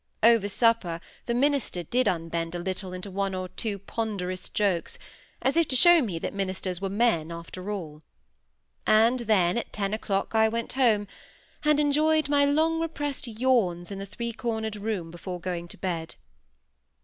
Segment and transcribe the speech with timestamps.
[0.23, 4.97] Over supper the minister did unbend a little into one or two ponderous jokes,
[5.43, 8.01] as if to show me that ministers were men, after all.
[8.87, 11.07] And then at ten o"clock I went home,
[11.63, 16.15] and enjoyed my long repressed yawns in the three cornered room before going to bed.